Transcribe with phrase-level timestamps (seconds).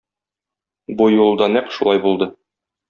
[1.01, 2.35] Бу юлы да нәкъ шулай булды.